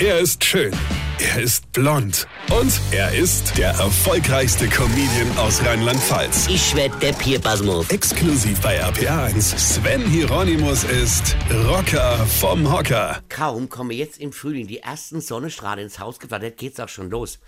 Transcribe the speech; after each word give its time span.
Er 0.00 0.18
ist 0.18 0.42
schön. 0.42 0.72
Er 1.20 1.40
ist 1.40 1.70
blond. 1.70 2.26
Und 2.50 2.80
er 2.90 3.14
ist 3.14 3.56
der 3.56 3.68
erfolgreichste 3.68 4.66
Comedian 4.66 5.38
aus 5.38 5.64
Rheinland-Pfalz. 5.64 6.48
Ich 6.48 6.74
werd 6.74 7.00
der 7.00 7.12
Pierpasmus. 7.12 7.88
Exklusiv 7.90 8.60
bei 8.60 8.82
RPA1. 8.82 9.56
Sven 9.56 10.04
Hieronymus 10.04 10.82
ist 10.82 11.36
Rocker 11.68 12.26
vom 12.26 12.72
Hocker. 12.72 13.22
Kaum 13.28 13.68
komme 13.68 13.94
jetzt 13.94 14.18
im 14.18 14.32
Frühling 14.32 14.66
die 14.66 14.80
ersten 14.80 15.20
Sonnenstrahlen 15.20 15.84
ins 15.84 16.00
Haus 16.00 16.18
geflattert, 16.18 16.56
geht's 16.56 16.80
auch 16.80 16.88
schon 16.88 17.08
los. 17.08 17.38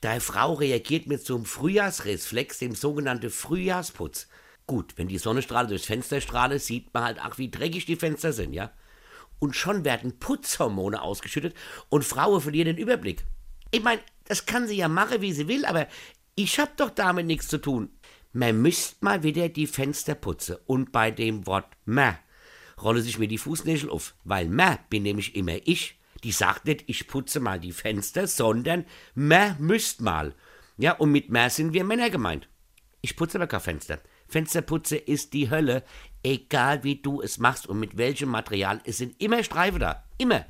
Deine 0.00 0.20
Frau 0.20 0.54
reagiert 0.54 1.06
mit 1.06 1.24
so 1.24 1.36
einem 1.36 1.44
Frühjahrsreflex, 1.44 2.58
dem 2.58 2.74
sogenannten 2.74 3.30
Frühjahrsputz. 3.30 4.26
Gut, 4.66 4.94
wenn 4.96 5.06
die 5.06 5.18
Sonnenstrahlen 5.18 5.68
durchs 5.68 5.86
Fenster 5.86 6.20
strahlen, 6.20 6.58
sieht 6.58 6.92
man 6.92 7.04
halt 7.04 7.20
auch, 7.20 7.38
wie 7.38 7.52
dreckig 7.52 7.86
die 7.86 7.94
Fenster 7.94 8.32
sind, 8.32 8.52
ja? 8.52 8.72
Und 9.38 9.56
schon 9.56 9.84
werden 9.84 10.18
Putzhormone 10.18 11.02
ausgeschüttet 11.02 11.54
und 11.88 12.04
Frauen 12.04 12.40
verlieren 12.40 12.66
den 12.66 12.78
Überblick. 12.78 13.24
Ich 13.70 13.82
meine, 13.82 14.00
das 14.24 14.46
kann 14.46 14.66
sie 14.66 14.76
ja 14.76 14.88
machen, 14.88 15.20
wie 15.20 15.32
sie 15.32 15.48
will, 15.48 15.64
aber 15.64 15.86
ich 16.34 16.58
hab 16.58 16.76
doch 16.76 16.90
damit 16.90 17.26
nichts 17.26 17.48
zu 17.48 17.58
tun. 17.58 17.90
Man 18.32 18.60
müsst 18.62 19.02
mal 19.02 19.22
wieder 19.22 19.48
die 19.48 19.66
Fenster 19.66 20.14
putzen. 20.14 20.56
Und 20.66 20.90
bei 20.90 21.10
dem 21.10 21.46
Wort 21.46 21.66
ma 21.84 22.18
rolle 22.82 23.00
sich 23.00 23.18
mir 23.18 23.28
die 23.28 23.38
Fußnägel 23.38 23.90
auf, 23.90 24.14
weil 24.24 24.48
ma 24.48 24.78
bin 24.90 25.04
nämlich 25.04 25.36
immer 25.36 25.56
ich. 25.64 25.98
Die 26.24 26.32
sagt 26.32 26.64
nicht, 26.64 26.84
ich 26.86 27.06
putze 27.06 27.38
mal 27.38 27.60
die 27.60 27.72
Fenster, 27.72 28.26
sondern 28.26 28.86
ma 29.14 29.54
müsst 29.58 30.00
mal. 30.00 30.34
Ja, 30.76 30.92
und 30.94 31.12
mit 31.12 31.30
ma 31.30 31.48
sind 31.50 31.72
wir 31.72 31.84
Männer 31.84 32.10
gemeint. 32.10 32.48
Ich 33.02 33.14
putze 33.14 33.38
aber 33.38 33.46
kein 33.46 33.60
Fenster. 33.60 34.00
Fensterputze 34.34 34.96
ist 34.96 35.32
die 35.32 35.48
Hölle, 35.48 35.84
egal 36.24 36.82
wie 36.82 36.96
du 36.96 37.22
es 37.22 37.38
machst 37.38 37.68
und 37.68 37.78
mit 37.78 37.96
welchem 37.96 38.30
Material. 38.30 38.80
Es 38.84 38.98
sind 38.98 39.14
immer 39.22 39.44
Streifen 39.44 39.78
da. 39.78 40.02
Immer. 40.18 40.44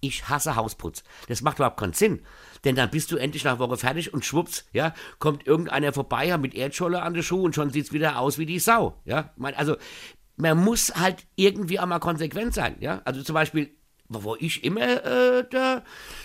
Ich 0.00 0.28
hasse 0.28 0.54
Hausputz. 0.54 1.02
Das 1.26 1.40
macht 1.40 1.56
überhaupt 1.56 1.80
keinen 1.80 1.94
Sinn. 1.94 2.20
Denn 2.64 2.76
dann 2.76 2.90
bist 2.90 3.10
du 3.10 3.16
endlich 3.16 3.42
nach 3.44 3.58
Woche 3.58 3.78
fertig 3.78 4.12
und 4.12 4.26
schwupps, 4.26 4.66
ja, 4.74 4.92
kommt 5.18 5.46
irgendeiner 5.46 5.94
vorbei, 5.94 6.36
mit 6.36 6.54
Erdscholle 6.54 7.00
an 7.00 7.14
den 7.14 7.22
Schuh 7.22 7.42
und 7.42 7.54
schon 7.54 7.70
sieht's 7.70 7.90
wieder 7.90 8.18
aus 8.18 8.36
wie 8.36 8.44
die 8.44 8.58
Sau, 8.58 9.00
ja. 9.06 9.32
Also, 9.40 9.76
man 10.36 10.62
muss 10.62 10.94
halt 10.94 11.26
irgendwie 11.36 11.80
auch 11.80 11.86
mal 11.86 12.00
konsequent 12.00 12.52
sein, 12.52 12.76
ja. 12.80 13.00
Also 13.06 13.22
zum 13.22 13.32
Beispiel, 13.32 13.70
wo 14.08 14.36
ich 14.36 14.64
immer, 14.64 15.04
äh, 15.04 15.44
da, 15.50 15.82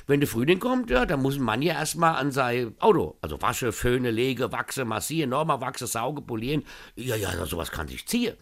wenn 0.08 0.20
der 0.20 0.30
Frühling 0.30 0.60
kommt, 0.60 0.90
ja, 0.90 1.06
da 1.06 1.18
muss 1.18 1.38
ein 1.38 1.44
Mann 1.44 1.62
ja 1.62 1.74
erstmal 1.74 2.16
an 2.16 2.32
sein 2.32 2.76
Auto, 2.80 3.18
also 3.22 3.42
wasche, 3.42 3.72
föhne, 3.72 4.12
lege, 4.12 4.52
wachse, 4.52 4.86
massieren, 4.86 5.32
nochmal 5.32 5.62
wachse, 5.62 5.88
sauge, 5.88 6.22
polieren. 6.22 6.64
Ja, 6.96 7.16
ja, 7.16 7.46
sowas 7.46 7.72
kann 7.72 7.88
sich 7.88 8.08
ziehen. 8.08 8.36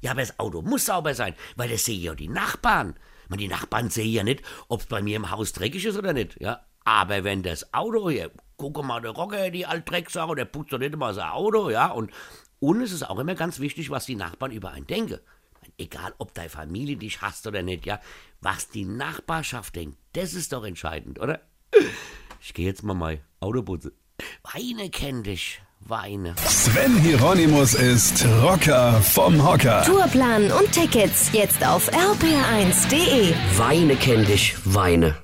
Ja, 0.00 0.12
aber 0.12 0.20
das 0.20 0.38
Auto 0.38 0.62
muss 0.62 0.86
sauber 0.86 1.14
sein, 1.14 1.34
weil 1.56 1.68
das 1.68 1.84
sehen 1.84 2.02
ja 2.02 2.14
die 2.14 2.28
Nachbarn. 2.28 2.94
Man, 3.28 3.38
die 3.38 3.48
Nachbarn 3.48 3.90
sehen 3.90 4.12
ja 4.12 4.22
nicht, 4.22 4.42
ob 4.68 4.80
es 4.80 4.86
bei 4.86 5.00
mir 5.00 5.16
im 5.16 5.30
Haus 5.30 5.52
dreckig 5.52 5.84
ist 5.86 5.96
oder 5.96 6.12
nicht, 6.12 6.40
ja. 6.40 6.60
Aber 6.84 7.24
wenn 7.24 7.42
das 7.42 7.72
Auto 7.72 8.10
hier, 8.10 8.30
guck 8.58 8.84
mal, 8.84 9.00
der 9.00 9.12
Rocker, 9.12 9.50
die 9.50 9.64
Altdrecksau, 9.64 10.34
der 10.34 10.44
putzt 10.44 10.72
doch 10.72 10.78
nicht 10.78 10.92
immer 10.92 11.14
sein 11.14 11.30
Auto, 11.30 11.70
ja. 11.70 11.86
Und, 11.86 12.10
und 12.60 12.82
es 12.82 12.92
ist 12.92 13.08
auch 13.08 13.18
immer 13.18 13.34
ganz 13.34 13.60
wichtig, 13.60 13.88
was 13.90 14.04
die 14.04 14.16
Nachbarn 14.16 14.52
über 14.52 14.72
einen 14.72 14.86
denken. 14.86 15.20
Egal, 15.78 16.14
ob 16.18 16.34
deine 16.34 16.48
Familie 16.48 16.96
dich 16.96 17.20
hasst 17.20 17.46
oder 17.46 17.62
nicht, 17.62 17.86
ja. 17.86 18.00
Was 18.40 18.68
die 18.68 18.84
Nachbarschaft 18.84 19.74
denkt, 19.76 19.98
das 20.12 20.34
ist 20.34 20.52
doch 20.52 20.64
entscheidend, 20.64 21.18
oder? 21.18 21.40
Ich 22.40 22.54
gehe 22.54 22.66
jetzt 22.66 22.82
mal 22.82 22.94
mein 22.94 23.20
Auto 23.40 23.62
putzen. 23.62 23.92
Weine 24.52 24.90
kenn 24.90 25.22
dich, 25.22 25.60
Weine. 25.80 26.34
Sven 26.46 26.96
Hieronymus 26.98 27.74
ist 27.74 28.24
Rocker 28.42 29.00
vom 29.02 29.44
Hocker. 29.44 29.82
Tourplan 29.82 30.50
und 30.52 30.70
Tickets 30.72 31.30
jetzt 31.32 31.64
auf 31.66 31.90
rpr1.de. 31.92 33.34
Weine 33.58 33.96
kenn 33.96 34.24
dich, 34.24 34.54
Weine. 34.64 35.16